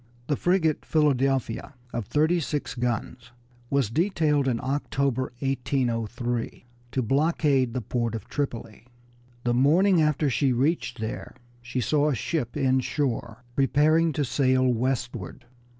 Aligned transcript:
The 0.25 0.35
frigate 0.35 0.83
Philadelphia, 0.83 1.75
of 1.93 2.07
thirty 2.07 2.39
six 2.39 2.73
guns, 2.73 3.31
was 3.69 3.91
detailed 3.91 4.47
in 4.47 4.59
October, 4.59 5.31
1803, 5.41 6.65
to 6.93 7.01
blockade 7.03 7.75
the 7.75 7.81
port 7.83 8.15
of 8.15 8.27
Tripoli. 8.27 8.87
The 9.43 9.53
morning 9.53 10.01
after 10.01 10.27
she 10.27 10.53
reached 10.53 10.99
there 10.99 11.35
she 11.61 11.81
saw 11.81 12.09
a 12.09 12.15
ship 12.15 12.57
inshore 12.57 13.43
preparing 13.55 14.11
to 14.13 14.25
sail 14.25 14.65
westward. 14.67 15.45